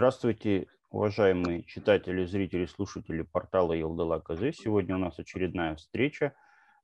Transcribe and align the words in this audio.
Здравствуйте, 0.00 0.66
уважаемые 0.88 1.62
читатели, 1.64 2.24
зрители, 2.24 2.64
слушатели 2.64 3.20
портала 3.20 3.74
Елдала 3.74 4.18
КЗ. 4.18 4.56
Сегодня 4.56 4.94
у 4.94 4.98
нас 4.98 5.18
очередная 5.18 5.76
встреча. 5.76 6.32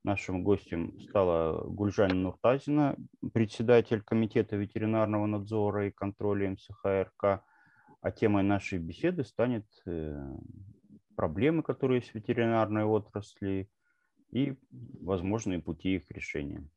Нашим 0.05 0.45
гостем 0.45 1.01
стала 1.01 1.65
Гульжана 1.67 2.13
Нуртазина, 2.13 2.95
председатель 3.33 4.03
Комитета 4.03 4.57
ветеринарного 4.57 5.25
надзора 5.25 5.87
и 5.87 5.91
контроля 5.91 6.51
МСХРК. 6.51 7.43
А 8.03 8.11
темой 8.15 8.43
нашей 8.43 8.79
беседы 8.79 9.25
станет 9.25 9.65
э, 9.87 10.37
проблемы, 11.17 11.63
которые 11.63 12.01
есть 12.01 12.11
в 12.11 12.17
ветеринарной 12.17 12.85
отрасли 12.85 13.71
и 14.31 14.59
возможные 15.01 15.63
пути 15.63 15.95
их 15.95 16.11
решения. 16.11 16.69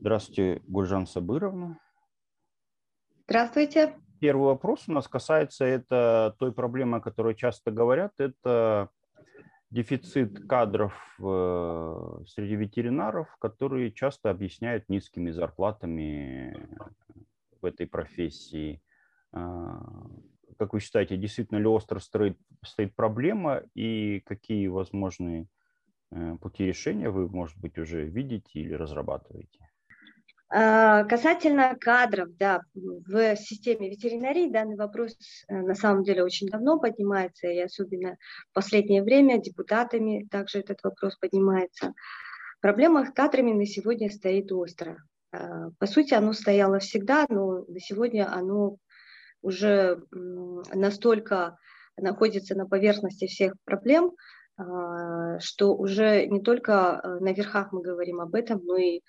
Здравствуйте, 0.00 0.62
Гульжан 0.66 1.06
Сабыровна. 1.06 1.78
Здравствуйте. 3.28 3.94
Первый 4.22 4.44
вопрос 4.44 4.84
у 4.86 4.92
нас 4.92 5.08
касается 5.08 5.64
это 5.64 6.36
той 6.38 6.52
проблемы, 6.52 6.98
о 6.98 7.00
которой 7.00 7.34
часто 7.34 7.72
говорят, 7.72 8.12
это 8.18 8.88
дефицит 9.70 10.46
кадров 10.46 10.94
э, 11.20 12.18
среди 12.28 12.54
ветеринаров, 12.54 13.36
которые 13.40 13.90
часто 13.90 14.30
объясняют 14.30 14.88
низкими 14.88 15.32
зарплатами 15.32 16.68
в 17.60 17.66
этой 17.66 17.88
профессии. 17.88 18.80
А, 19.32 19.82
как 20.56 20.72
вы 20.72 20.78
считаете, 20.78 21.16
действительно 21.16 21.58
ли 21.58 21.66
остро 21.66 21.98
стоит, 21.98 22.38
стоит 22.64 22.94
проблема 22.94 23.64
и 23.74 24.20
какие 24.20 24.68
возможные 24.68 25.48
э, 26.12 26.36
пути 26.40 26.64
решения 26.64 27.10
вы, 27.10 27.28
может 27.28 27.58
быть, 27.58 27.76
уже 27.76 28.04
видите 28.04 28.60
или 28.60 28.74
разрабатываете? 28.74 29.71
А, 30.54 31.04
касательно 31.04 31.74
кадров, 31.80 32.36
да, 32.36 32.60
в 32.74 33.36
системе 33.36 33.88
ветеринарии 33.88 34.50
данный 34.50 34.76
вопрос 34.76 35.16
э, 35.48 35.54
на 35.54 35.74
самом 35.74 36.02
деле 36.02 36.22
очень 36.22 36.48
давно 36.48 36.78
поднимается, 36.78 37.48
и 37.48 37.58
особенно 37.58 38.18
в 38.50 38.52
последнее 38.52 39.02
время 39.02 39.40
депутатами 39.40 40.28
также 40.30 40.58
этот 40.58 40.82
вопрос 40.82 41.16
поднимается. 41.16 41.94
Проблема 42.60 43.06
с 43.06 43.10
кадрами 43.12 43.52
на 43.52 43.64
сегодня 43.64 44.10
стоит 44.10 44.52
остро. 44.52 44.98
А, 45.32 45.70
по 45.78 45.86
сути, 45.86 46.12
оно 46.12 46.34
стояло 46.34 46.80
всегда, 46.80 47.24
но 47.30 47.64
на 47.66 47.80
сегодня 47.80 48.30
оно 48.30 48.76
уже 49.40 50.02
настолько 50.10 51.56
находится 51.96 52.54
на 52.54 52.66
поверхности 52.66 53.26
всех 53.26 53.54
проблем, 53.64 54.12
а, 54.58 55.40
что 55.40 55.74
уже 55.74 56.26
не 56.26 56.42
только 56.42 57.00
э, 57.02 57.08
на 57.20 57.32
верхах 57.32 57.72
мы 57.72 57.80
говорим 57.80 58.20
об 58.20 58.34
этом, 58.34 58.60
но 58.64 58.76
и 58.76 59.00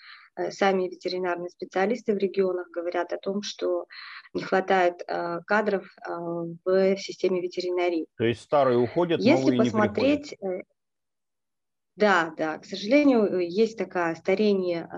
сами 0.51 0.87
ветеринарные 0.87 1.49
специалисты 1.49 2.13
в 2.13 2.17
регионах 2.17 2.69
говорят 2.69 3.13
о 3.13 3.17
том, 3.17 3.43
что 3.43 3.85
не 4.33 4.41
хватает 4.41 5.03
э, 5.07 5.39
кадров 5.45 5.85
э, 5.85 6.11
в 6.65 6.97
системе 6.97 7.41
ветеринарии. 7.41 8.07
То 8.17 8.25
есть 8.25 8.41
старые 8.41 8.77
уходят, 8.77 9.19
Если 9.19 9.41
новые 9.41 9.59
посмотреть, 9.59 10.35
не 10.41 10.63
да, 11.95 12.33
да, 12.37 12.57
к 12.57 12.65
сожалению, 12.65 13.37
есть 13.39 13.77
такое 13.77 14.15
старение 14.15 14.89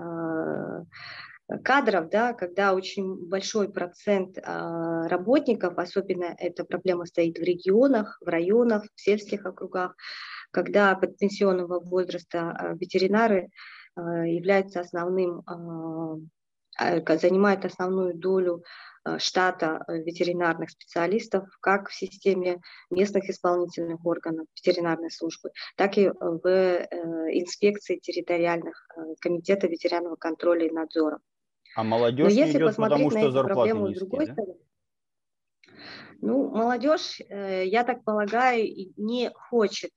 кадров, 1.62 2.08
да, 2.08 2.32
когда 2.32 2.72
очень 2.72 3.28
большой 3.28 3.70
процент 3.70 4.38
работников, 4.38 5.76
особенно 5.76 6.34
эта 6.38 6.64
проблема 6.64 7.04
стоит 7.04 7.36
в 7.36 7.42
регионах, 7.42 8.16
в 8.24 8.28
районах, 8.28 8.84
в 8.94 8.98
сельских 8.98 9.44
округах, 9.44 9.94
когда 10.52 10.94
под 10.94 11.18
пенсионного 11.18 11.80
возраста 11.80 12.74
ветеринары 12.80 13.50
Э, 13.50 13.75
является 13.96 14.80
основным, 14.80 15.42
э, 16.80 17.00
э, 17.00 17.18
занимает 17.18 17.64
основную 17.64 18.14
долю 18.14 18.62
штата 19.18 19.84
ветеринарных 19.86 20.70
специалистов 20.70 21.48
как 21.60 21.90
в 21.90 21.94
системе 21.94 22.60
местных 22.90 23.30
исполнительных 23.30 24.04
органов 24.04 24.48
ветеринарной 24.56 25.12
службы, 25.12 25.50
так 25.76 25.96
и 25.96 26.08
в 26.08 26.48
инспекции 27.30 27.98
территориальных 27.98 28.88
комитетов 29.20 29.70
ветеринарного 29.70 30.16
контроля 30.16 30.66
и 30.66 30.72
надзора. 30.72 31.20
А 31.76 31.84
молодежь 31.84 32.24
Но 32.24 32.30
если 32.32 32.58
идет, 32.58 32.74
потому 32.74 33.12
что 33.12 33.30
зарплаты 33.30 33.74
низкие, 33.74 34.00
другой 34.00 34.26
да? 34.26 34.32
стороны, 34.32 34.58
ну, 36.20 36.48
молодежь, 36.48 37.20
я 37.28 37.84
так 37.84 38.02
полагаю, 38.02 38.66
не 38.96 39.30
хочет 39.32 39.92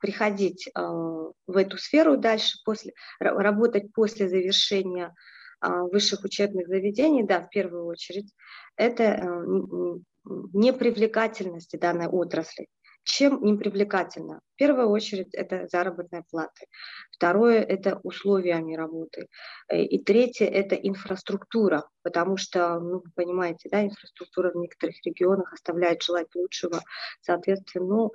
приходить 0.00 0.68
э, 0.68 0.80
в 0.80 1.56
эту 1.56 1.78
сферу 1.78 2.16
дальше, 2.16 2.58
после, 2.64 2.92
работать 3.20 3.92
после 3.92 4.28
завершения 4.28 5.14
э, 5.62 5.68
высших 5.68 6.24
учебных 6.24 6.66
заведений, 6.66 7.22
да, 7.22 7.42
в 7.42 7.50
первую 7.50 7.86
очередь, 7.86 8.34
это 8.76 9.04
э, 9.04 9.22
непривлекательность 10.24 11.78
данной 11.78 12.08
отрасли. 12.08 12.66
Чем 13.02 13.42
непривлекательно? 13.42 14.40
В 14.54 14.58
первую 14.58 14.90
очередь 14.90 15.32
это 15.34 15.66
заработная 15.68 16.22
плата. 16.30 16.66
Второе– 17.10 17.62
это 17.68 17.98
условиями 18.02 18.76
работы. 18.76 19.26
И 19.72 19.98
третье– 20.04 20.46
это 20.46 20.74
инфраструктура, 20.74 21.88
потому 22.02 22.36
что, 22.36 22.78
ну, 22.78 23.02
вы 23.02 23.10
понимаете, 23.14 23.70
да, 23.70 23.82
инфраструктура 23.82 24.52
в 24.52 24.56
некоторых 24.56 24.96
регионах 25.04 25.50
оставляет 25.52 26.02
желать 26.02 26.28
лучшего. 26.34 26.82
Соответственно, 27.22 27.86
ну, 27.86 28.04
а, 28.06 28.10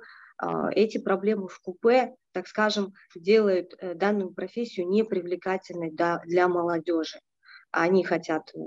эти 0.72 0.98
проблемы 0.98 1.48
в 1.48 1.60
купе, 1.60 2.14
так 2.32 2.46
скажем, 2.46 2.92
делают 3.14 3.74
э, 3.78 3.94
данную 3.94 4.30
профессию 4.30 4.88
непривлекательной 4.88 5.90
для 5.90 6.48
молодежи. 6.48 7.20
Они 7.70 8.04
хотят, 8.04 8.50
э, 8.54 8.58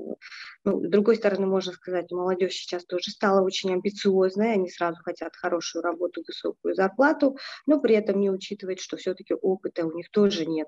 ну, 0.65 0.85
с 0.85 0.89
другой 0.89 1.15
стороны, 1.15 1.45
можно 1.45 1.71
сказать, 1.73 2.11
молодежь 2.11 2.53
сейчас 2.53 2.85
тоже 2.85 3.11
стала 3.11 3.41
очень 3.41 3.71
амбициозной, 3.73 4.53
они 4.53 4.69
сразу 4.69 5.01
хотят 5.03 5.35
хорошую 5.35 5.83
работу, 5.83 6.23
высокую 6.27 6.75
зарплату, 6.75 7.37
но 7.65 7.79
при 7.79 7.95
этом 7.95 8.19
не 8.19 8.29
учитывать, 8.29 8.79
что 8.79 8.97
все-таки 8.97 9.33
опыта 9.33 9.85
у 9.85 9.91
них 9.93 10.09
тоже 10.11 10.45
нет. 10.45 10.67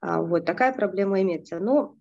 А, 0.00 0.20
вот 0.20 0.44
такая 0.44 0.72
проблема 0.72 1.22
имеется. 1.22 1.58
Но 1.58 1.96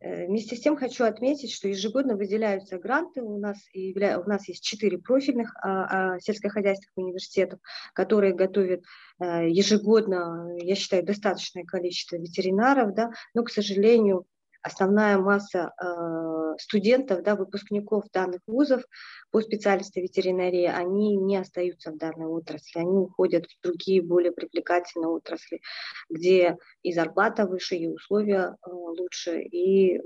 вместе 0.00 0.56
с 0.56 0.60
тем 0.60 0.76
хочу 0.76 1.04
отметить, 1.04 1.52
что 1.52 1.68
ежегодно 1.68 2.16
выделяются 2.16 2.78
гранты. 2.78 3.22
У 3.22 3.38
нас, 3.38 3.58
явля... 3.72 4.20
у 4.20 4.28
нас 4.28 4.48
есть 4.48 4.62
четыре 4.62 4.98
профильных 4.98 5.54
а, 5.56 6.14
а, 6.14 6.20
сельскохозяйственных 6.20 6.96
университетов, 6.96 7.60
которые 7.94 8.34
готовят 8.34 8.84
а, 9.18 9.42
ежегодно, 9.42 10.56
я 10.58 10.74
считаю, 10.74 11.04
достаточное 11.04 11.64
количество 11.64 12.16
ветеринаров, 12.16 12.94
да, 12.94 13.10
но, 13.34 13.42
к 13.42 13.50
сожалению, 13.50 14.26
основная 14.68 15.18
масса 15.18 15.72
э, 15.82 16.54
студентов, 16.58 17.22
да, 17.22 17.34
выпускников 17.34 18.04
данных 18.12 18.40
вузов 18.46 18.82
по 19.30 19.40
специальности 19.40 19.98
ветеринарии, 19.98 20.66
они 20.66 21.16
не 21.16 21.36
остаются 21.36 21.90
в 21.90 21.96
данной 21.96 22.26
отрасли, 22.26 22.78
они 22.78 22.98
уходят 22.98 23.46
в 23.46 23.62
другие 23.62 24.02
более 24.02 24.32
привлекательные 24.32 25.08
отрасли, 25.08 25.60
где 26.08 26.56
и 26.82 26.92
зарплата 26.92 27.46
выше, 27.46 27.76
и 27.76 27.88
условия 27.88 28.56
э, 28.64 28.70
лучше, 28.70 29.40
и, 29.40 30.00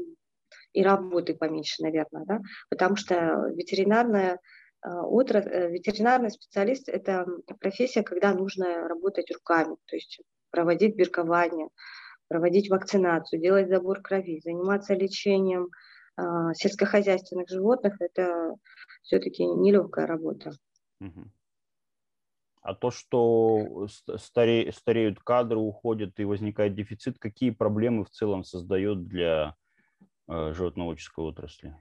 и 0.73 0.83
работы 0.83 1.34
поменьше, 1.34 1.83
наверное, 1.83 2.25
да, 2.25 2.41
потому 2.71 2.97
что 2.97 3.50
ветеринарная 3.55 4.39
э, 4.84 4.89
отрасль, 4.89 5.73
ветеринарный 5.73 6.31
специалист– 6.31 6.89
это 6.91 7.27
профессия, 7.61 8.03
когда 8.03 8.33
нужно 8.33 8.89
работать 8.89 9.31
руками, 9.34 9.77
то 9.87 9.97
есть 9.97 10.21
проводить 10.50 10.94
биркование, 10.94 11.69
проводить 12.32 12.70
вакцинацию, 12.70 13.43
делать 13.43 13.69
забор 13.69 14.00
крови, 14.00 14.41
заниматься 14.43 14.94
лечением 14.94 15.69
э, 16.16 16.22
сельскохозяйственных 16.54 17.47
животных, 17.50 17.97
это 18.00 18.54
все-таки 19.03 19.44
нелегкая 19.44 20.06
работа. 20.06 20.53
А 22.62 22.75
то, 22.75 22.91
что 22.91 23.87
старе, 24.16 24.72
стареют 24.72 25.19
кадры, 25.20 25.59
уходят 25.59 26.19
и 26.20 26.25
возникает 26.25 26.75
дефицит, 26.75 27.19
какие 27.19 27.50
проблемы 27.50 28.06
в 28.06 28.10
целом 28.10 28.44
создает 28.44 29.06
для 29.09 29.55
э, 30.28 30.52
животноводческой 30.55 31.25
отрасли? 31.25 31.76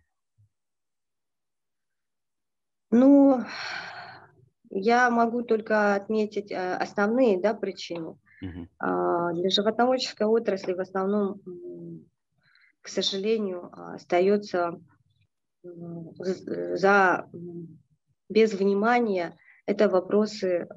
Ну, 2.89 3.45
я 4.69 5.09
могу 5.09 5.43
только 5.43 5.95
отметить 5.95 6.51
э, 6.51 6.75
основные 6.75 7.39
да, 7.39 7.53
причины. 7.53 8.17
Uh-huh. 8.43 9.33
Для 9.33 9.49
животноводческой 9.49 10.27
отрасли 10.27 10.73
в 10.73 10.79
основном, 10.79 11.41
к 12.81 12.87
сожалению, 12.87 13.69
остается 13.93 14.79
за 15.63 17.29
без 18.29 18.53
внимания 18.53 19.37
это 19.65 19.89
вопросы 19.89 20.67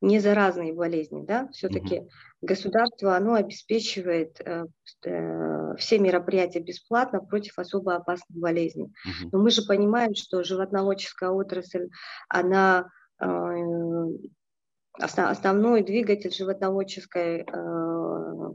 не 0.00 0.18
заразные 0.18 0.72
болезни, 0.72 1.24
да, 1.26 1.48
все-таки 1.52 2.00
угу. 2.00 2.08
государство, 2.40 3.16
оно 3.16 3.34
обеспечивает 3.34 4.40
э, 4.40 4.64
э, 5.04 5.74
все 5.76 5.98
мероприятия 5.98 6.60
бесплатно 6.60 7.20
против 7.20 7.58
особо 7.58 7.96
опасных 7.96 8.38
болезней. 8.38 8.86
Угу. 9.04 9.30
Но 9.32 9.38
мы 9.40 9.50
же 9.50 9.62
понимаем, 9.62 10.14
что 10.14 10.42
животноводческая 10.42 11.30
отрасль, 11.30 11.90
она 12.28 12.88
э, 13.20 13.26
основной 14.98 15.82
двигатель 15.82 16.32
животноводческой 16.32 17.42
э, 17.42 18.54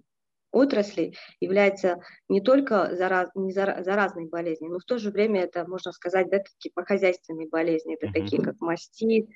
отраслей 0.56 1.18
является 1.42 2.02
не 2.30 2.40
только 2.40 2.96
зараз, 2.96 3.30
не 3.36 3.52
заразной 3.52 4.28
болезнью, 4.28 4.72
но 4.72 4.80
в 4.80 4.86
то 4.86 4.98
же 4.98 5.12
время 5.12 5.44
это, 5.44 5.68
можно 5.68 5.92
сказать, 5.92 6.30
да, 6.30 6.40
такие 6.40 6.72
хозяйственные 6.74 7.50
болезни, 7.50 7.96
это 7.96 8.08
mm-hmm. 8.08 8.14
такие 8.14 8.42
как 8.42 8.56
мастит, 8.62 9.30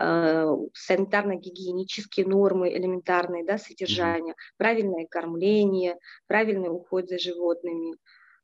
э, 0.00 0.46
санитарно-гигиенические 0.72 2.26
нормы 2.26 2.74
элементарные, 2.74 3.44
да, 3.44 3.58
содержание, 3.58 4.32
mm-hmm. 4.32 4.56
правильное 4.56 5.06
кормление, 5.06 5.98
правильный 6.26 6.70
уход 6.70 7.08
за 7.10 7.18
животными. 7.18 7.96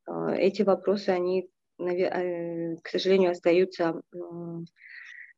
Э, 0.06 0.36
эти 0.36 0.60
вопросы, 0.60 1.08
они, 1.08 1.48
э, 1.78 2.76
к 2.82 2.88
сожалению, 2.88 3.30
остаются 3.30 4.02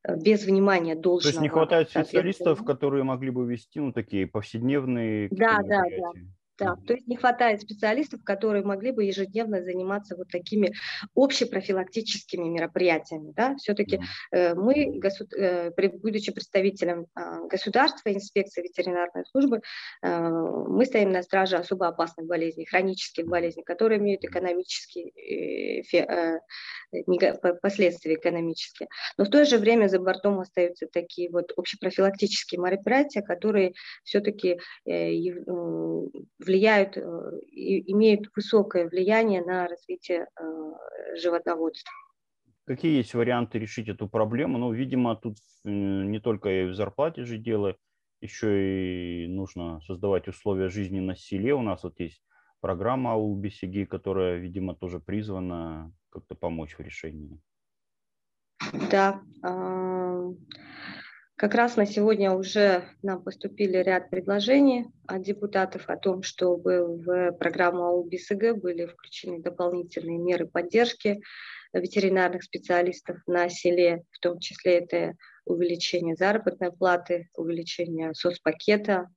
без 0.09 0.45
внимания 0.45 0.95
должного. 0.95 1.23
То 1.23 1.29
есть 1.29 1.41
не 1.41 1.49
хватает 1.49 1.91
специалистов, 1.91 2.65
которые 2.65 3.05
могли 3.05 3.31
бы 3.31 3.47
вести 3.47 3.81
ну, 3.81 3.93
такие 3.93 4.27
повседневные 4.27 5.29
да, 5.31 5.59
да, 5.63 5.83
да. 5.83 6.13
Да, 6.63 6.77
то 6.87 6.95
есть 6.95 7.09
не 7.09 7.17
хватает 7.17 7.61
специалистов, 7.61 8.23
которые 8.23 8.65
могли 8.65 8.93
бы 8.93 9.03
ежедневно 9.03 9.65
заниматься 9.65 10.15
вот 10.17 10.29
такими 10.29 10.73
общепрофилактическими 11.17 12.49
мероприятиями. 12.49 13.33
Да? 13.35 13.57
Все-таки 13.57 14.01
э, 14.31 14.55
мы, 14.55 15.01
госуд... 15.01 15.33
э, 15.35 15.73
будучи 15.75 16.31
представителем 16.31 17.07
э, 17.19 17.49
государства, 17.49 18.13
инспекции 18.13 18.63
ветеринарной 18.63 19.25
службы, 19.27 19.61
э, 20.03 20.29
мы 20.29 20.85
стоим 20.85 21.11
на 21.11 21.25
страже 21.25 21.57
особо 21.57 21.89
опасных 21.89 22.29
болезней, 22.29 22.65
хронических 22.65 23.27
болезней, 23.27 23.65
которые 23.65 23.99
имеют 23.99 24.23
экономические 24.23 25.11
э, 25.83 25.83
э, 25.99 27.35
последствия 27.61 28.15
экономические. 28.15 28.89
Но 29.19 29.25
в 29.25 29.31
то 29.31 29.45
же 29.45 29.59
время 29.59 29.89
за 29.89 29.99
бортом 29.99 30.39
остаются 30.39 30.87
такие 30.87 31.29
вот 31.29 31.53
общепрофилактические 31.57 32.61
мероприятия, 32.61 33.23
которые 33.23 33.73
все-таки 34.05 34.61
э, 34.87 35.11
влияют, 36.53 36.97
э, 36.97 37.01
имеют 37.87 38.29
высокое 38.37 38.89
влияние 38.89 39.43
на 39.43 39.69
развитие 39.69 40.27
э, 40.39 41.17
животноводства. 41.17 41.93
Какие 42.65 42.97
есть 42.99 43.15
варианты 43.15 43.59
решить 43.59 43.89
эту 43.89 44.09
проблему? 44.09 44.59
Ну, 44.59 44.73
видимо, 44.73 45.17
тут 45.17 45.37
не 45.65 46.21
только 46.21 46.49
и 46.49 46.65
в 46.65 46.75
зарплате 46.75 47.25
же 47.25 47.39
дело, 47.39 47.77
еще 48.21 49.25
и 49.25 49.27
нужно 49.27 49.81
создавать 49.81 50.29
условия 50.29 50.69
жизни 50.69 51.01
на 51.01 51.17
селе. 51.17 51.55
У 51.55 51.63
нас 51.63 51.83
вот 51.83 51.99
есть 52.01 52.23
программа 52.61 53.17
УБСИГИ, 53.17 53.87
которая, 53.87 54.37
видимо, 54.37 54.75
тоже 54.75 55.01
призвана 55.01 55.93
как-то 56.11 56.35
помочь 56.35 56.79
в 56.79 56.81
решении. 56.81 57.41
Да, 58.91 59.21
а, 59.43 60.31
как 61.37 61.55
раз 61.55 61.77
на 61.77 61.87
сегодня 61.87 62.33
уже 62.33 62.85
нам 63.03 63.23
поступили 63.23 63.79
ряд 63.79 64.11
предложений 64.11 64.87
от 65.07 65.23
депутатов 65.23 65.89
о 65.89 65.97
том, 65.97 66.23
чтобы 66.23 66.99
в 66.99 67.33
программу 67.33 67.85
АУБСГ 67.85 68.57
были 68.61 68.87
включены 68.87 69.41
дополнительные 69.41 70.19
меры 70.19 70.47
поддержки 70.47 71.21
ветеринарных 71.73 72.43
специалистов 72.43 73.19
на 73.27 73.49
селе, 73.49 74.05
в 74.11 74.19
том 74.21 74.39
числе 74.39 74.79
это 74.79 75.15
увеличение 75.45 76.17
заработной 76.17 76.71
платы, 76.71 77.29
увеличение 77.35 78.15
соцпакета. 78.15 79.09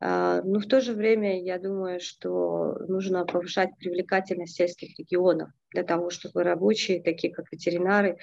А, 0.00 0.42
но 0.42 0.60
в 0.60 0.66
то 0.66 0.80
же 0.80 0.92
время 0.92 1.42
я 1.42 1.58
думаю, 1.58 2.00
что 2.00 2.78
нужно 2.86 3.26
повышать 3.26 3.70
привлекательность 3.78 4.54
сельских 4.54 4.98
регионов 4.98 5.50
для 5.72 5.82
того, 5.82 6.10
чтобы 6.10 6.44
рабочие, 6.44 7.02
такие 7.02 7.34
как 7.34 7.50
ветеринары, 7.50 8.16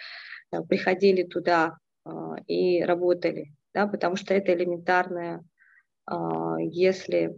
приходили 0.69 1.23
туда 1.23 1.77
и 2.47 2.83
работали, 2.83 3.53
да, 3.73 3.87
потому 3.87 4.15
что 4.15 4.33
это 4.33 4.53
элементарное, 4.53 5.43
а, 6.05 6.57
если 6.59 7.25
э, 7.27 7.31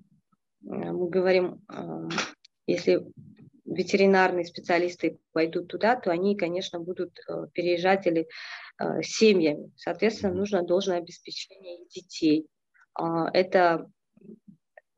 мы 0.63 1.09
говорим, 1.09 1.61
а, 1.67 2.07
если 2.67 3.05
ветеринарные 3.65 4.45
специалисты 4.45 5.19
пойдут 5.31 5.67
туда, 5.67 5.95
то 5.95 6.11
они, 6.11 6.35
конечно, 6.35 6.79
будут 6.79 7.17
э, 7.27 7.47
переезжать 7.53 8.05
или 8.07 8.27
э, 8.79 9.01
семьями. 9.01 9.71
Соответственно, 9.75 10.33
нужно 10.33 10.63
должное 10.63 10.97
обеспечение 10.97 11.85
детей. 11.87 12.47
Это 13.33 13.89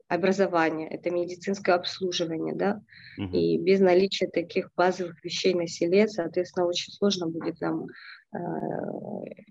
образование, 0.08 0.88
это 0.88 1.10
медицинское 1.10 1.72
обслуживание, 1.72 2.54
да, 2.54 2.80
угу. 3.18 3.36
и 3.36 3.58
без 3.58 3.80
наличия 3.80 4.26
таких 4.26 4.70
базовых 4.74 5.22
вещей 5.22 5.54
на 5.54 5.66
селе, 5.68 6.08
соответственно, 6.08 6.66
очень 6.66 6.92
сложно 6.92 7.28
будет 7.28 7.60
нам 7.60 7.86
э, 8.34 8.38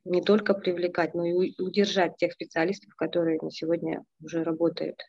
не 0.04 0.21
только 0.21 0.56
привлекать, 0.56 1.13
но 1.13 1.25
и 1.25 1.54
удержать 1.62 2.18
тех 2.18 2.33
специалистов, 2.33 2.95
которые 2.95 3.39
на 3.42 3.51
сегодня 3.51 4.04
уже 4.21 4.44
работают. 4.44 5.00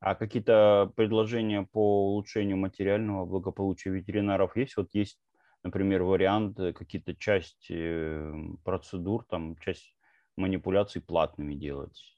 А 0.00 0.14
какие-то 0.14 0.92
предложения 0.94 1.66
по 1.72 2.10
улучшению 2.12 2.56
материального 2.56 3.24
благополучия 3.26 3.90
ветеринаров 3.90 4.56
есть? 4.56 4.76
Вот 4.76 4.88
есть, 4.92 5.18
например, 5.62 6.02
вариант 6.02 6.60
э, 6.60 6.74
какие-то 6.74 7.14
часть 7.14 7.70
э, 7.70 8.32
процедур, 8.62 9.24
там 9.24 9.56
часть 9.56 9.94
манипуляций 10.36 11.00
платными 11.00 11.54
делать. 11.54 12.16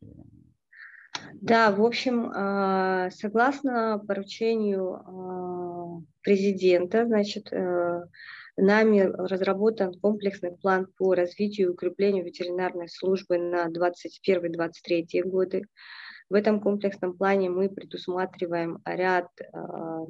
Да, 1.34 1.70
в 1.72 1.84
общем, 1.84 2.30
а, 2.34 3.10
согласно 3.10 4.02
поручению 4.06 4.94
а, 4.94 6.00
президента, 6.22 7.04
значит, 7.06 7.52
э, 7.52 8.04
нами 8.56 9.00
разработан 9.00 9.92
комплексный 9.94 10.52
план 10.52 10.86
по 10.96 11.14
развитию 11.14 11.68
и 11.68 11.70
укреплению 11.70 12.24
ветеринарной 12.24 12.88
службы 12.88 13.38
на 13.38 13.66
2021-2023 13.68 15.22
годы. 15.24 15.64
В 16.30 16.34
этом 16.34 16.60
комплексном 16.60 17.16
плане 17.16 17.50
мы 17.50 17.68
предусматриваем 17.68 18.78
ряд, 18.84 19.28
а, 19.52 20.06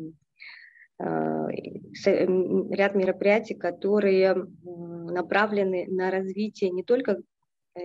ряд 0.99 2.94
мероприятий, 2.94 3.55
которые 3.55 4.47
направлены 4.65 5.87
на 5.88 6.11
развитие 6.11 6.70
не 6.70 6.85
только 6.85 7.23
э, 7.75 7.81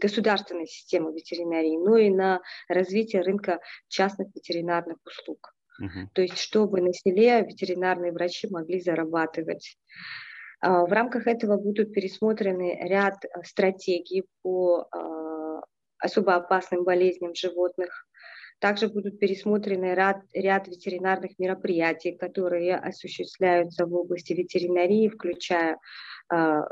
государственной 0.00 0.66
системы 0.66 1.12
ветеринарии, 1.12 1.76
но 1.76 1.96
и 1.96 2.10
на 2.10 2.40
развитие 2.68 3.22
рынка 3.22 3.60
частных 3.88 4.28
ветеринарных 4.34 4.98
услуг. 5.04 5.54
Uh-huh. 5.80 6.06
То 6.12 6.22
есть, 6.22 6.38
чтобы 6.38 6.80
на 6.80 6.92
селе 6.92 7.42
ветеринарные 7.42 8.12
врачи 8.12 8.48
могли 8.50 8.80
зарабатывать. 8.80 9.78
А, 10.60 10.84
в 10.84 10.92
рамках 10.92 11.26
этого 11.26 11.56
будут 11.56 11.92
пересмотрены 11.92 12.78
ряд 12.82 13.24
э, 13.24 13.28
стратегий 13.44 14.24
по 14.42 14.86
а, 14.90 15.62
особо 15.98 16.34
опасным 16.34 16.84
болезням 16.84 17.34
животных. 17.34 18.06
Также 18.58 18.88
будут 18.88 19.18
пересмотрены 19.18 19.94
ряд, 19.94 20.18
ряд 20.34 20.68
ветеринарных 20.68 21.38
мероприятий, 21.38 22.12
которые 22.12 22.76
осуществляются 22.76 23.86
в 23.86 23.94
области 23.94 24.34
ветеринарии, 24.34 25.08
включая 25.08 25.78
а, 26.28 26.66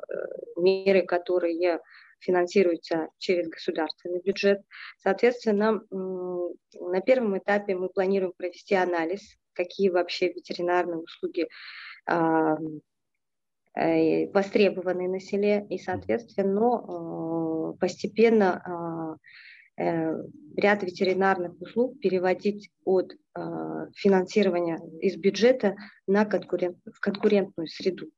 меры, 0.56 1.06
которые 1.06 1.80
финансируется 2.20 3.08
через 3.18 3.48
государственный 3.48 4.20
бюджет. 4.20 4.60
Соответственно, 4.98 5.82
на 5.90 7.00
первом 7.00 7.38
этапе 7.38 7.74
мы 7.74 7.88
планируем 7.88 8.32
провести 8.36 8.74
анализ, 8.74 9.36
какие 9.52 9.88
вообще 9.90 10.32
ветеринарные 10.32 10.98
услуги 10.98 11.48
а, 12.06 12.56
э, 13.74 14.30
востребованы 14.30 15.08
на 15.08 15.20
селе, 15.20 15.66
и, 15.68 15.78
соответственно, 15.78 16.76
а, 16.76 17.72
постепенно 17.74 19.18
а, 19.76 19.82
э, 19.82 20.22
ряд 20.56 20.82
ветеринарных 20.82 21.60
услуг 21.60 21.98
переводить 22.00 22.70
от 22.84 23.12
финансирования 23.94 24.80
из 25.00 25.16
бюджета 25.16 25.76
на 26.08 26.24
конкурент, 26.24 26.78
в 26.92 26.98
конкурентную 26.98 27.68
среду. 27.68 28.10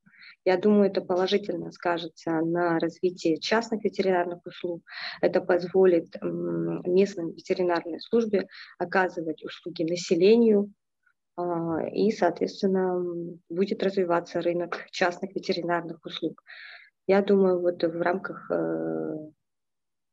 Я 0.44 0.56
думаю, 0.56 0.90
это 0.90 1.02
положительно 1.02 1.70
скажется 1.70 2.30
на 2.40 2.78
развитии 2.78 3.36
частных 3.36 3.84
ветеринарных 3.84 4.44
услуг. 4.46 4.82
Это 5.20 5.40
позволит 5.40 6.16
местной 6.22 7.32
ветеринарной 7.32 8.00
службе 8.00 8.48
оказывать 8.78 9.44
услуги 9.44 9.82
населению, 9.82 10.72
а, 11.36 11.86
и, 11.92 12.10
соответственно, 12.10 13.02
будет 13.48 13.82
развиваться 13.82 14.40
рынок 14.40 14.86
частных 14.90 15.34
ветеринарных 15.34 16.04
услуг. 16.04 16.42
Я 17.06 17.22
думаю, 17.22 17.60
вот 17.60 17.82
в 17.82 18.00
рамках 18.00 18.50
э, 18.50 19.14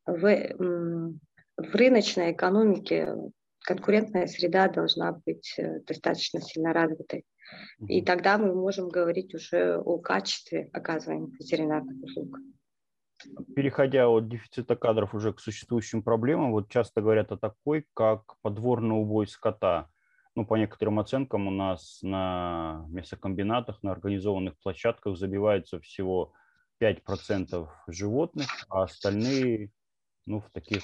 в, 0.05 1.17
в 1.57 1.75
рыночной 1.75 2.31
экономике 2.31 3.15
конкурентная 3.61 4.27
среда 4.27 4.67
должна 4.67 5.11
быть 5.25 5.53
э, 5.57 5.81
достаточно 5.81 6.41
сильно 6.41 6.73
развитой. 6.73 7.25
И 7.87 8.01
тогда 8.01 8.37
мы 8.37 8.53
можем 8.53 8.89
говорить 8.89 9.33
уже 9.33 9.77
о 9.77 9.99
качестве 9.99 10.69
оказываемых 10.73 11.39
ветеринарных 11.39 12.03
услуг. 12.03 12.39
Переходя 13.55 14.07
от 14.07 14.29
дефицита 14.29 14.75
кадров 14.75 15.13
уже 15.13 15.33
к 15.33 15.39
существующим 15.39 16.03
проблемам, 16.03 16.51
вот 16.51 16.69
часто 16.69 17.01
говорят 17.01 17.31
о 17.31 17.37
такой, 17.37 17.85
как 17.93 18.35
подворный 18.41 18.95
убой 18.95 19.27
скота. 19.27 19.89
Ну, 20.35 20.45
по 20.45 20.55
некоторым 20.55 20.99
оценкам 20.99 21.47
у 21.47 21.51
нас 21.51 21.99
на 22.03 22.85
мясокомбинатах, 22.89 23.81
на 23.81 23.91
организованных 23.91 24.55
площадках 24.59 25.17
забивается 25.17 25.79
всего 25.79 26.33
5% 26.79 27.67
животных, 27.87 28.47
а 28.69 28.83
остальные 28.83 29.71
ну, 30.27 30.39
в 30.39 30.51
таких 30.51 30.83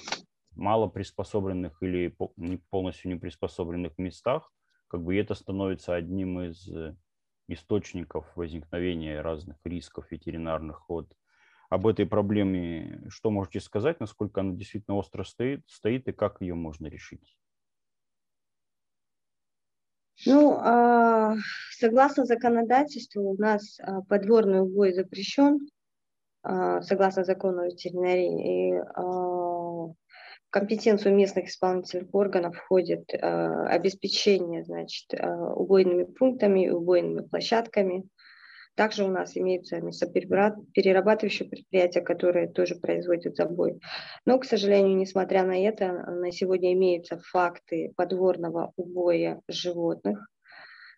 мало 0.55 0.87
приспособленных 0.87 1.77
или 1.81 2.15
не 2.37 2.57
полностью 2.57 3.11
не 3.11 3.19
приспособленных 3.19 3.97
местах, 3.97 4.51
как 4.93 5.01
бы 5.01 5.17
это 5.17 5.33
становится 5.33 5.95
одним 5.95 6.39
из 6.39 6.69
э, 6.69 6.95
источников 7.47 8.27
возникновения 8.35 9.21
разных 9.21 9.57
рисков 9.63 10.11
ветеринарных. 10.11 10.87
Вот 10.87 11.11
об 11.71 11.87
этой 11.87 12.05
проблеме 12.05 13.03
что 13.09 13.31
можете 13.31 13.59
сказать, 13.59 13.99
насколько 13.99 14.41
она 14.41 14.53
действительно 14.53 14.97
остро 14.97 15.23
стоит, 15.23 15.67
стоит 15.67 16.07
и 16.07 16.11
как 16.11 16.41
ее 16.41 16.53
можно 16.53 16.85
решить? 16.85 17.35
Ну, 20.27 20.59
а, 20.59 21.37
согласно 21.71 22.25
законодательству, 22.25 23.31
у 23.31 23.35
нас 23.35 23.79
а, 23.79 24.01
подворный 24.03 24.61
убой 24.61 24.93
запрещен, 24.93 25.57
а, 26.43 26.83
согласно 26.83 27.23
закону 27.23 27.65
ветеринарии. 27.65 28.75
И 28.75 28.79
компетенцию 30.53 31.15
местных 31.15 31.47
исполнительных 31.47 32.13
органов 32.13 32.55
входит 32.55 33.11
обеспечение 33.11 34.63
значит, 34.63 35.13
убойными 35.13 36.03
пунктами, 36.03 36.69
убойными 36.69 37.27
площадками, 37.27 38.05
также 38.75 39.03
у 39.03 39.07
нас 39.07 39.37
имеются 39.37 39.79
мясоперерабатывающие 39.81 41.47
предприятия, 41.47 42.01
которые 42.01 42.47
тоже 42.47 42.75
производят 42.75 43.35
забой. 43.35 43.79
Но, 44.25 44.39
к 44.39 44.45
сожалению, 44.45 44.97
несмотря 44.97 45.43
на 45.43 45.55
это, 45.63 45.91
на 45.91 46.31
сегодня 46.31 46.73
имеются 46.73 47.19
факты 47.19 47.93
подворного 47.95 48.73
убоя 48.75 49.41
животных. 49.47 50.27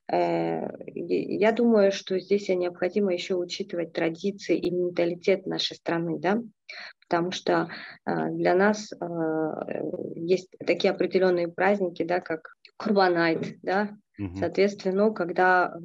Э, 0.10 0.68
я 0.94 1.52
думаю, 1.52 1.92
что 1.92 2.18
здесь 2.18 2.48
необходимо 2.48 3.12
еще 3.12 3.36
учитывать 3.36 3.92
традиции 3.92 4.58
и 4.58 4.72
менталитет 4.72 5.46
нашей 5.46 5.76
страны, 5.76 6.18
да, 6.20 6.42
потому 7.08 7.32
что 7.32 7.70
э, 8.06 8.30
для 8.32 8.56
нас 8.56 8.92
э, 8.92 9.06
есть 10.16 10.50
такие 10.66 10.92
определенные 10.92 11.48
праздники, 11.48 12.04
да, 12.04 12.20
как 12.20 12.56
Курбанайт, 12.78 13.62
да, 13.62 13.90
Угу. 14.18 14.38
Соответственно, 14.38 15.12
когда 15.12 15.76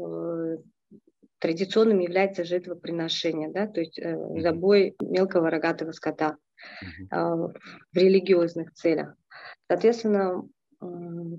традиционным 1.40 1.98
является 1.98 2.44
жертвоприношение, 2.44 3.50
да, 3.50 3.66
то 3.66 3.80
есть 3.80 3.98
э, 3.98 4.16
забой 4.40 4.94
мелкого 5.00 5.50
рогатого 5.50 5.92
скота 5.92 6.36
э, 7.10 7.16
в 7.16 7.54
религиозных 7.94 8.74
целях. 8.74 9.14
Соответственно, 9.66 10.46
э, 10.80 10.86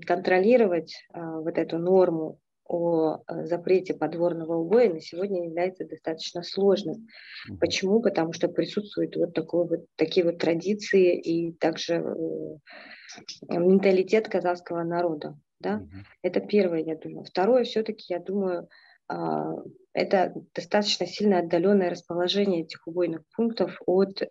контролировать 0.04 0.96
э, 1.14 1.20
вот 1.20 1.56
эту 1.56 1.78
норму 1.78 2.40
о 2.72 3.22
э, 3.28 3.46
запрете 3.46 3.92
подворного 3.92 4.56
убоя 4.56 4.92
на 4.92 5.00
сегодня 5.00 5.44
является 5.44 5.84
достаточно 5.84 6.42
сложным. 6.42 7.06
Mm-hmm. 7.50 7.58
Почему? 7.58 8.00
Потому 8.00 8.32
что 8.32 8.48
присутствуют 8.48 9.16
вот, 9.16 9.34
такой 9.34 9.68
вот 9.68 9.86
такие 9.96 10.24
вот 10.24 10.38
традиции 10.38 11.18
и 11.20 11.52
также 11.52 11.94
э, 11.94 13.58
менталитет 13.58 14.28
казахского 14.28 14.82
народа. 14.84 15.38
Да? 15.60 15.80
Mm-hmm. 15.80 16.04
Это 16.22 16.40
первое, 16.40 16.80
я 16.80 16.96
думаю. 16.96 17.24
Второе, 17.24 17.64
все-таки, 17.64 18.06
я 18.08 18.18
думаю, 18.18 18.68
а, 19.08 19.56
это 19.94 20.32
достаточно 20.54 21.06
сильно 21.06 21.38
отдаленное 21.38 21.90
расположение 21.90 22.62
этих 22.62 22.86
убойных 22.86 23.22
пунктов 23.34 23.78
от 23.86 24.22
э, 24.22 24.26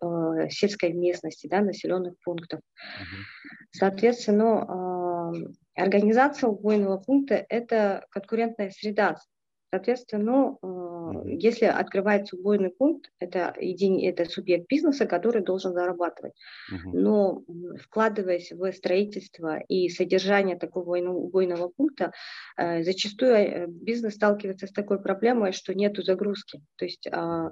сельской 0.49 0.93
местности, 0.93 1.47
да, 1.47 1.61
населенных 1.61 2.15
пунктов. 2.23 2.61
Соответственно, 3.71 5.33
э, 5.35 5.81
организация 5.81 6.49
убойного 6.49 6.97
пункта– 6.97 7.45
это 7.49 8.05
конкурентная 8.11 8.71
среда, 8.71 9.17
Соответственно, 9.73 10.57
ну, 10.61 10.70
если 11.25 11.65
открывается 11.65 12.35
убойный 12.35 12.69
пункт, 12.69 13.11
это, 13.19 13.53
един, 13.59 13.99
это 13.99 14.25
субъект 14.25 14.67
бизнеса, 14.67 15.05
который 15.05 15.41
должен 15.43 15.73
зарабатывать. 15.73 16.33
Угу. 16.71 16.97
Но 16.97 17.43
вкладываясь 17.81 18.51
в 18.51 18.71
строительство 18.73 19.59
и 19.59 19.89
содержание 19.89 20.57
такого 20.57 20.97
убойного 20.97 21.69
пункта, 21.69 22.11
э, 22.57 22.83
зачастую 22.83 23.35
э, 23.35 23.67
бизнес 23.67 24.15
сталкивается 24.15 24.67
с 24.67 24.71
такой 24.71 25.01
проблемой, 25.01 25.51
что 25.51 25.73
нет 25.73 25.97
загрузки. 25.97 26.61
То 26.77 26.85
есть 26.85 27.07
а, 27.11 27.51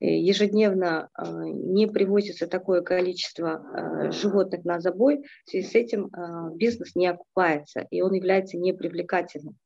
ежедневно 0.00 1.08
не 1.18 1.86
привозится 1.86 2.46
такое 2.46 2.82
количество 2.82 4.10
животных 4.12 4.64
на 4.64 4.80
забой, 4.80 5.22
в 5.44 5.50
связи 5.50 5.66
с 5.66 5.74
этим 5.74 6.10
бизнес 6.56 6.94
не 6.94 7.06
окупается, 7.06 7.86
и 7.90 8.00
он 8.02 8.12
является 8.12 8.56
непривлекательным. 8.56 9.56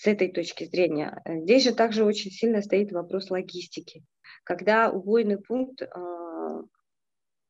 С 0.00 0.06
этой 0.06 0.32
точки 0.32 0.64
зрения. 0.64 1.20
Э, 1.26 1.40
здесь 1.40 1.64
же 1.64 1.74
также 1.74 2.04
очень 2.04 2.30
сильно 2.30 2.62
стоит 2.62 2.90
вопрос 2.90 3.30
логистики. 3.30 4.02
Когда 4.44 4.90
убойный 4.90 5.36
пункт 5.36 5.82
э, 5.82 5.88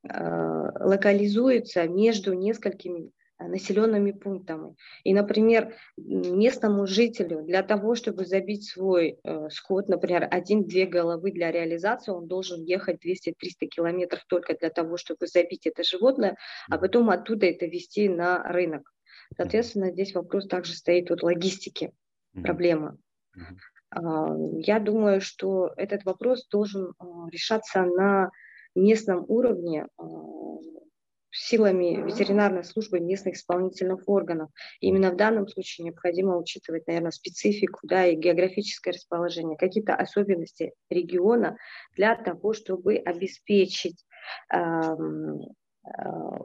э, 0.02 0.70
локализуется 0.80 1.86
между 1.86 2.32
несколькими 2.32 3.12
населенными 3.38 4.10
пунктами. 4.10 4.74
И, 5.04 5.14
например, 5.14 5.76
местному 5.96 6.88
жителю 6.88 7.42
для 7.42 7.62
того, 7.62 7.94
чтобы 7.94 8.26
забить 8.26 8.68
свой 8.68 9.20
э, 9.22 9.48
скот, 9.50 9.88
например, 9.88 10.26
один-две 10.28 10.86
головы 10.86 11.30
для 11.30 11.52
реализации, 11.52 12.10
он 12.10 12.26
должен 12.26 12.64
ехать 12.64 12.98
200-300 13.06 13.32
километров 13.68 14.24
только 14.26 14.58
для 14.58 14.70
того, 14.70 14.96
чтобы 14.96 15.28
забить 15.28 15.68
это 15.68 15.84
животное, 15.84 16.36
а 16.68 16.78
потом 16.78 17.10
оттуда 17.10 17.46
это 17.46 17.66
вести 17.66 18.08
на 18.08 18.42
рынок. 18.42 18.92
Соответственно, 19.36 19.92
здесь 19.92 20.14
вопрос 20.14 20.48
также 20.48 20.74
стоит 20.74 21.10
вот 21.10 21.22
логистики 21.22 21.92
mm-hmm. 22.34 22.42
проблема. 22.42 22.96
Mm-hmm. 23.36 24.60
Я 24.60 24.78
думаю, 24.78 25.20
что 25.20 25.72
этот 25.76 26.04
вопрос 26.04 26.46
должен 26.48 26.94
а, 26.98 27.28
решаться 27.28 27.82
на 27.82 28.30
местном 28.74 29.24
уровне 29.26 29.86
а, 29.96 30.04
силами 31.32 32.04
ветеринарной 32.06 32.64
службы 32.64 33.00
местных 33.00 33.34
исполнительных 33.34 34.08
органов. 34.08 34.50
И 34.80 34.88
именно 34.88 35.10
в 35.10 35.16
данном 35.16 35.48
случае 35.48 35.86
необходимо 35.86 36.36
учитывать, 36.36 36.86
наверное, 36.86 37.12
специфику 37.12 37.80
да, 37.84 38.06
и 38.06 38.16
географическое 38.16 38.94
расположение, 38.94 39.56
какие-то 39.56 39.94
особенности 39.94 40.72
региона 40.88 41.56
для 41.96 42.16
того, 42.16 42.52
чтобы 42.52 42.96
обеспечить 42.96 44.04
э, 44.52 44.58
э, 44.58 44.96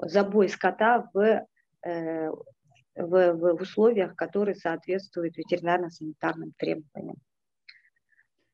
забой 0.03 0.49
скота 0.49 1.09
в 1.13 1.45
э, 1.85 2.31
в, 2.95 3.33
в 3.33 3.61
условиях, 3.61 4.15
которые 4.15 4.55
соответствуют 4.55 5.37
ветеринарно-санитарным 5.37 6.53
требованиям. 6.57 7.17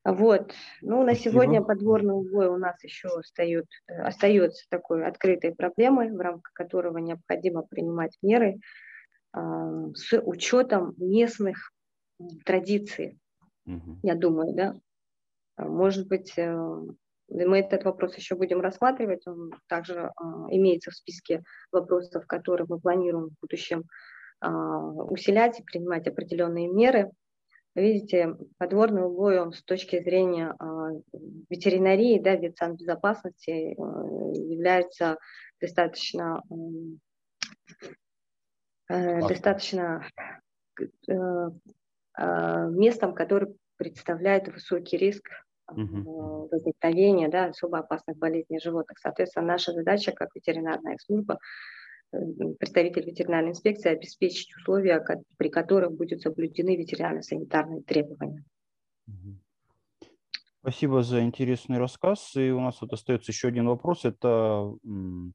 Вот. 0.04 0.52
Ну, 0.80 1.04
на 1.04 1.14
сегодня 1.14 1.62
подворный 1.62 2.14
убой 2.14 2.48
у 2.48 2.56
нас 2.56 2.82
еще 2.82 3.08
остает, 3.08 3.66
остается 3.86 4.66
такой 4.68 5.06
открытой 5.06 5.54
проблемой, 5.54 6.10
в 6.10 6.18
рамках 6.18 6.52
которого 6.54 6.98
необходимо 6.98 7.62
принимать 7.62 8.18
меры 8.20 8.58
э, 9.34 9.38
с 9.94 10.20
учетом 10.20 10.94
местных 10.96 11.72
традиций, 12.44 13.18
угу. 13.64 13.98
я 14.02 14.16
думаю, 14.16 14.54
да. 14.54 14.74
Может 15.56 16.08
быть, 16.08 16.32
э, 16.36 16.52
мы 17.28 17.58
этот 17.60 17.84
вопрос 17.84 18.16
еще 18.16 18.34
будем 18.34 18.60
рассматривать, 18.60 19.24
он 19.28 19.52
также 19.68 19.94
э, 19.94 20.10
имеется 20.50 20.90
в 20.90 20.96
списке 20.96 21.44
вопросов, 21.70 22.26
которые 22.26 22.66
мы 22.68 22.80
планируем 22.80 23.28
в 23.28 23.40
будущем 23.40 23.84
усилять 24.48 25.60
и 25.60 25.62
принимать 25.62 26.06
определенные 26.06 26.68
меры. 26.68 27.12
Видите, 27.74 28.36
подворный 28.58 29.06
убой 29.06 29.40
он 29.40 29.52
с 29.52 29.62
точки 29.62 30.02
зрения 30.02 30.54
а, 30.58 30.90
ветеринарии, 31.48 32.18
да, 32.18 32.36
ветсанбезопасности 32.36 33.50
э, 33.50 33.72
является 33.72 35.16
достаточно, 35.58 36.42
э, 38.90 39.20
достаточно 39.26 40.06
э, 41.08 41.14
а, 42.14 42.66
местом, 42.66 43.14
который 43.14 43.56
представляет 43.76 44.48
высокий 44.48 44.98
риск 44.98 45.26
возникновения 45.66 47.28
да, 47.28 47.46
особо 47.46 47.78
опасных 47.78 48.18
болезней 48.18 48.60
животных. 48.60 48.98
Соответственно, 48.98 49.46
наша 49.46 49.72
задача 49.72 50.12
как 50.12 50.28
ветеринарная 50.34 50.98
служба 50.98 51.38
представитель 52.58 53.06
ветеринарной 53.06 53.50
инспекции 53.50 53.90
обеспечить 53.90 54.54
условия, 54.56 55.04
при 55.36 55.48
которых 55.48 55.92
будут 55.92 56.20
соблюдены 56.22 56.76
ветеринарно-санитарные 56.76 57.82
требования. 57.82 58.44
Спасибо 60.60 61.02
за 61.02 61.22
интересный 61.24 61.78
рассказ. 61.78 62.36
И 62.36 62.52
у 62.52 62.60
нас 62.60 62.80
вот 62.80 62.92
остается 62.92 63.32
еще 63.32 63.48
один 63.48 63.66
вопрос. 63.66 64.04
Это 64.04 64.72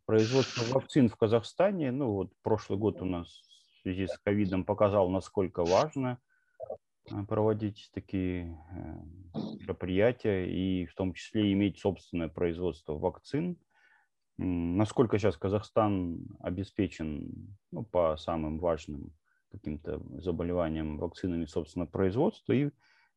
производство 0.06 0.64
вакцин 0.74 1.10
в 1.10 1.18
Казахстане. 1.18 1.92
Ну 1.92 2.14
вот 2.14 2.32
прошлый 2.44 2.80
год 2.80 3.02
у 3.02 3.06
нас 3.06 3.28
в 3.28 3.82
связи 3.82 4.08
с 4.08 4.18
ковидом 4.20 4.64
показал, 4.64 5.10
насколько 5.10 5.66
важно 5.66 6.20
э, 7.12 7.24
проводить 7.28 7.90
такие 7.94 8.58
э, 8.72 9.40
мероприятия 9.60 10.46
и 10.46 10.86
в 10.86 10.96
том 10.96 11.14
числе 11.14 11.52
иметь 11.52 11.78
собственное 11.78 12.30
производство 12.30 12.94
вакцин. 12.94 13.58
Насколько 14.38 15.18
сейчас 15.18 15.36
Казахстан 15.36 16.28
обеспечен 16.40 17.58
ну, 17.72 17.84
по 17.84 18.18
самым 18.18 18.60
важным 18.60 19.12
каким-то 19.52 20.02
заболеваниям 20.22 21.00
вакцинами 21.00 21.46
собственно 21.46 21.88
производства 21.88 22.54
и 22.54 22.70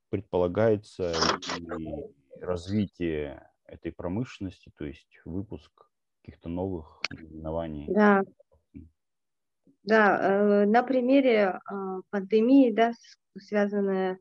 предполагается 0.08 1.12
и 1.58 2.40
развитие 2.40 3.46
этой 3.64 3.92
промышленности, 3.92 4.72
то 4.76 4.84
есть 4.84 5.20
выпуск 5.24 5.70
каких-то 6.22 6.48
новых 6.48 7.00
наименований. 7.10 7.86
Да, 7.88 8.22
да, 9.82 10.18
э, 10.20 10.66
на 10.66 10.82
примере 10.82 11.60
э, 11.70 12.00
пандемии, 12.10 12.72
да, 12.72 12.92
связанная, 13.38 14.18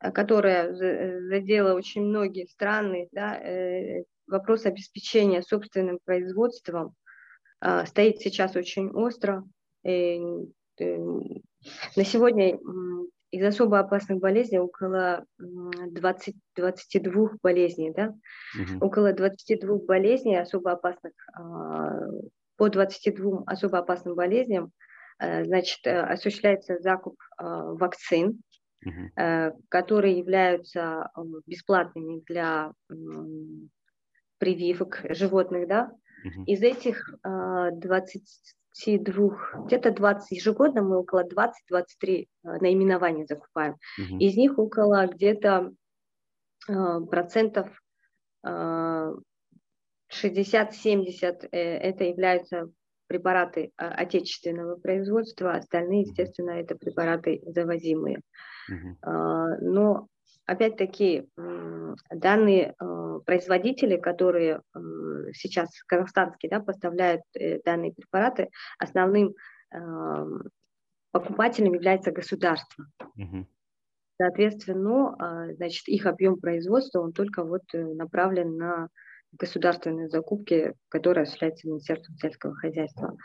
э, 0.00 0.10
которая 0.10 0.74
задела 0.74 1.74
очень 1.74 2.02
многие 2.02 2.46
страны, 2.46 3.08
да, 3.12 3.38
вопрос 4.26 4.66
обеспечения 4.66 5.42
собственным 5.42 5.98
производством 6.04 6.94
стоит 7.86 8.18
сейчас 8.18 8.54
очень 8.56 8.90
остро. 8.90 9.44
На 9.82 10.44
сегодня 12.04 12.58
из 13.30 13.44
особо 13.44 13.78
опасных 13.78 14.18
болезней 14.18 14.58
около 14.58 15.24
20, 15.38 16.36
22 16.54 17.30
болезней, 17.42 17.92
да, 17.92 18.14
угу. 18.60 18.86
около 18.86 19.12
22 19.12 19.78
болезней 19.78 20.36
особо 20.36 20.72
опасных, 20.72 21.12
по 22.56 22.68
22 22.68 23.44
особо 23.46 23.78
опасным 23.78 24.14
болезням 24.14 24.72
Э, 25.18 25.44
значит, 25.44 25.80
э, 25.86 26.00
осуществляется 26.00 26.78
закуп 26.80 27.16
э, 27.38 27.44
вакцин, 27.44 28.42
угу. 28.84 29.62
которые 29.68 30.18
являются 30.18 31.10
бесплатными 31.46 32.22
для 32.26 32.72
прививок 34.38 35.02
животных, 35.10 35.68
да. 35.68 35.92
Угу. 36.24 36.44
Из 36.44 36.62
этих 36.62 37.14
22, 37.22 39.64
где-то 39.66 39.90
20 39.90 40.30
ежегодно 40.32 40.82
мы 40.82 40.98
около 40.98 41.24
20-23 41.24 42.26
наименований 42.42 43.26
закупаем. 43.26 43.76
Угу. 43.98 44.18
Из 44.18 44.36
них 44.36 44.58
около 44.58 45.06
где-то 45.06 45.72
процентов 46.66 47.68
60-70 48.44 49.20
это 51.50 52.04
являются 52.04 52.70
препараты 53.06 53.72
а, 53.76 53.88
отечественного 53.88 54.76
производства, 54.76 55.54
остальные, 55.54 56.02
естественно, 56.02 56.50
это 56.50 56.74
препараты 56.74 57.40
завозимые. 57.46 58.20
Uh-huh. 58.70 59.56
Но 59.60 60.08
опять-таки 60.46 61.28
данные 62.10 62.74
а, 62.78 63.18
производители, 63.20 63.96
которые 63.96 64.62
сейчас 65.32 65.70
казахстанские 65.86 66.50
да, 66.50 66.60
поставляют 66.60 67.22
э, 67.34 67.60
данные 67.62 67.92
препараты, 67.92 68.50
основным 68.78 69.34
покупателем 71.10 71.74
является 71.74 72.12
государство. 72.12 72.86
Uh-huh. 73.18 73.44
Соответственно, 74.20 75.52
значит, 75.56 75.88
их 75.88 76.06
объем 76.06 76.38
производства, 76.38 77.00
он 77.00 77.12
только 77.12 77.44
вот 77.44 77.62
э, 77.74 77.84
направлен 77.84 78.56
на 78.56 78.88
государственные 79.32 80.08
закупки, 80.08 80.74
которые 80.88 81.22
осуществляются 81.22 81.68
Министерством 81.68 82.16
сельского 82.16 82.54
хозяйства. 82.54 83.16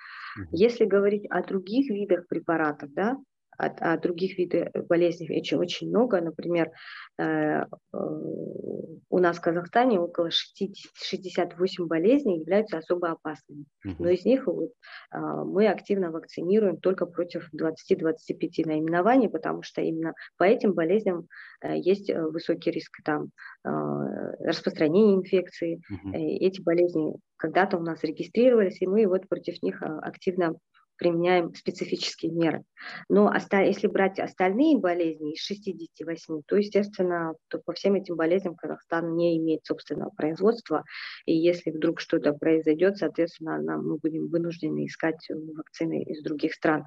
Если 0.52 0.86
говорить 0.86 1.26
о 1.30 1.44
других 1.44 1.90
видах 1.90 2.28
препаратов, 2.28 2.92
да, 2.94 3.18
о, 3.62 3.94
о 3.94 3.98
других 3.98 4.38
видах 4.38 4.70
болезней 4.90 5.30
очень, 5.38 5.58
очень 5.58 5.90
много. 5.90 6.20
Например, 6.20 6.72
э, 7.18 7.24
э, 7.24 7.66
у 7.94 9.20
нас 9.20 9.38
в 9.38 9.42
Казахстане 9.42 10.00
около 10.00 10.32
60, 10.32 10.92
68 10.96 11.88
болезней 11.88 12.40
являются 12.40 12.78
особо 12.78 13.12
опасными. 13.12 13.66
Но 13.84 14.10
из 14.10 14.26
них 14.26 14.48
вот, 14.48 14.72
э, 15.14 15.18
мы 15.20 15.68
активно 15.68 16.12
вакцинируем 16.12 16.78
только 16.78 17.06
против 17.06 17.50
20-25 17.54 18.66
наименований, 18.66 19.30
потому 19.30 19.62
что 19.62 19.82
именно 19.82 20.14
по 20.38 20.44
этим 20.44 20.74
болезням 20.74 21.28
есть 21.64 22.12
высокий 22.12 22.72
риск 22.72 22.98
там, 23.04 23.30
распространения 23.64 25.16
инфекции. 25.16 25.80
Эти 26.14 26.60
болезни 26.62 27.14
когда-то 27.38 27.78
у 27.78 27.82
нас 27.82 28.04
регистрировались, 28.04 28.82
и 28.82 28.88
мы 28.88 29.06
вот 29.06 29.28
против 29.28 29.62
них 29.62 29.84
активно 29.84 30.56
применяем 31.02 31.56
специфические 31.56 32.32
меры. 32.32 32.64
Но 33.10 33.34
если 33.52 33.88
брать 33.88 34.20
остальные 34.20 34.78
болезни 34.78 35.34
из 35.34 35.42
68, 35.42 36.42
то, 36.46 36.56
естественно, 36.58 37.34
то 37.48 37.58
по 37.58 37.74
всем 37.74 37.96
этим 37.96 38.16
болезням 38.16 38.56
Казахстан 38.56 39.16
не 39.16 39.36
имеет 39.40 39.66
собственного 39.66 40.12
производства. 40.12 40.84
И 41.26 41.36
если 41.36 41.72
вдруг 41.72 42.00
что-то 42.00 42.34
произойдет, 42.34 42.98
соответственно, 42.98 43.60
нам, 43.60 43.88
мы 43.88 43.98
будем 43.98 44.28
вынуждены 44.28 44.86
искать 44.86 45.28
вакцины 45.56 46.04
из 46.04 46.22
других 46.22 46.54
стран. 46.54 46.86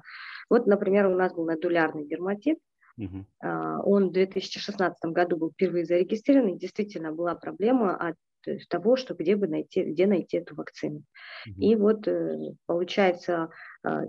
Вот, 0.49 0.65
например, 0.65 1.07
у 1.07 1.15
нас 1.15 1.33
был 1.33 1.45
надулярный 1.45 2.07
дерматит, 2.07 2.57
Uh-huh. 2.97 3.81
Он 3.83 4.07
в 4.07 4.13
2016 4.13 5.11
году 5.11 5.35
был 5.35 5.51
впервые 5.51 5.83
зарегистрирован, 5.83 6.53
и 6.53 6.57
действительно 6.57 7.11
была 7.11 7.35
проблема 7.35 7.93
от 7.93 8.15
того, 8.69 8.95
что 8.95 9.13
где 9.13 9.35
бы 9.35 9.47
найти, 9.47 9.83
где 9.83 10.07
найти 10.07 10.37
эту 10.37 10.55
вакцину. 10.55 11.03
Mm-hmm. 11.47 11.53
И 11.59 11.75
вот 11.75 12.07
э, 12.07 12.37
получается 12.65 13.49
а, 13.83 14.03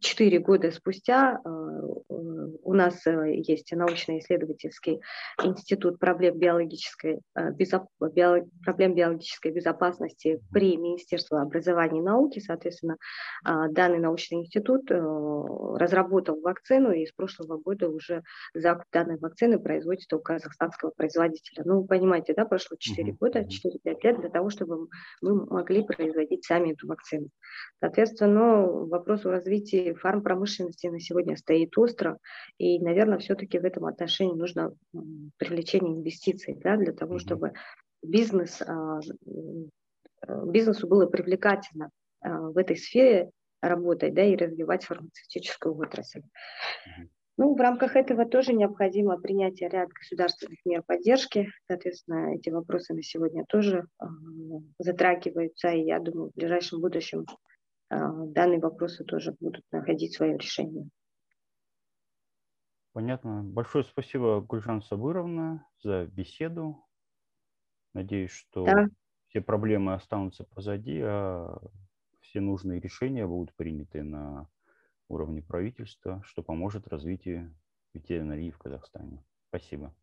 четыре 0.00 0.38
года 0.38 0.70
спустя 0.70 1.40
э, 1.44 1.48
у 1.48 2.72
нас 2.72 3.06
э, 3.06 3.34
есть 3.36 3.72
научно-исследовательский 3.72 5.00
институт 5.42 5.98
проблем 5.98 6.38
биологической, 6.38 7.20
э, 7.34 7.50
безоп... 7.52 7.84
проблем 7.98 8.94
биологической 8.94 9.52
безопасности 9.52 10.40
при 10.52 10.76
Министерстве 10.76 11.38
образования 11.38 12.00
и 12.00 12.02
науки. 12.02 12.38
Соответственно, 12.38 12.96
данный 13.44 13.98
научный 13.98 14.40
институт 14.40 14.90
разработал 14.90 16.40
вакцину, 16.40 16.92
и 16.92 17.06
с 17.06 17.12
прошлого 17.12 17.58
года 17.58 17.88
уже 17.88 18.22
закуп 18.54 18.84
данной 18.92 19.18
вакцины 19.18 19.58
производится 19.58 20.16
у 20.16 20.20
казахстанского 20.20 20.90
производителя. 20.90 21.62
Ну, 21.64 21.82
вы 21.82 21.86
понимаете, 21.86 22.34
да, 22.34 22.44
прошло 22.44 22.76
4 22.78 23.12
uh-huh. 23.12 23.16
года, 23.18 23.40
4-5 23.40 23.48
лет 24.02 24.20
для 24.20 24.30
того, 24.30 24.50
чтобы 24.50 24.88
мы 25.22 25.46
могли 25.46 25.84
производить 25.84 26.44
сами 26.44 26.72
эту 26.72 26.86
вакцину. 26.86 27.28
Соответственно, 27.80 28.66
вопрос 28.66 29.24
о 29.26 29.30
развитии 29.30 29.83
фармпромышленности 29.92 30.86
на 30.86 31.00
сегодня 31.00 31.36
стоит 31.36 31.76
остро, 31.76 32.18
и, 32.58 32.78
наверное, 32.80 33.18
все-таки 33.18 33.58
в 33.58 33.64
этом 33.64 33.86
отношении 33.86 34.34
нужно 34.34 34.72
привлечение 35.36 35.94
инвестиций 35.94 36.58
да, 36.62 36.76
для 36.76 36.92
того, 36.92 37.18
чтобы 37.18 37.52
бизнес, 38.02 38.62
а, 38.62 39.00
бизнесу 40.46 40.86
было 40.86 41.06
привлекательно 41.06 41.90
а, 42.20 42.50
в 42.50 42.56
этой 42.56 42.76
сфере 42.76 43.30
работать 43.60 44.14
да, 44.14 44.22
и 44.24 44.36
развивать 44.36 44.84
фармацевтическую 44.84 45.76
отрасль. 45.76 46.22
Ну, 47.36 47.54
в 47.54 47.60
рамках 47.60 47.96
этого 47.96 48.26
тоже 48.26 48.52
необходимо 48.52 49.18
принятие 49.18 49.68
ряд 49.68 49.88
государственных 49.88 50.58
мер 50.64 50.84
поддержки. 50.86 51.50
Соответственно, 51.66 52.36
эти 52.36 52.50
вопросы 52.50 52.94
на 52.94 53.02
сегодня 53.02 53.44
тоже 53.48 53.86
э, 54.00 54.04
затрагиваются, 54.78 55.70
и 55.70 55.82
я 55.82 55.98
думаю, 55.98 56.30
в 56.30 56.38
ближайшем 56.38 56.80
будущем 56.80 57.26
данные 57.90 58.60
вопросы 58.60 59.04
тоже 59.04 59.32
будут 59.40 59.64
находить 59.70 60.14
свое 60.14 60.36
решение. 60.36 60.88
Понятно. 62.92 63.42
Большое 63.42 63.84
спасибо, 63.84 64.40
Гульжан 64.40 64.80
Сабыровна, 64.82 65.66
за 65.82 66.06
беседу. 66.06 66.84
Надеюсь, 67.92 68.30
что 68.30 68.64
да. 68.64 68.86
все 69.28 69.40
проблемы 69.40 69.94
останутся 69.94 70.44
позади, 70.44 71.00
а 71.02 71.58
все 72.20 72.40
нужные 72.40 72.80
решения 72.80 73.26
будут 73.26 73.54
приняты 73.54 74.02
на 74.02 74.48
уровне 75.08 75.42
правительства, 75.42 76.22
что 76.24 76.42
поможет 76.42 76.88
развитию 76.88 77.54
ветеринарии 77.94 78.50
в 78.50 78.58
Казахстане. 78.58 79.24
Спасибо. 79.48 79.94